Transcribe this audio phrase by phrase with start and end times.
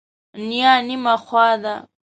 [0.47, 1.73] نیا نیمه خوا ده.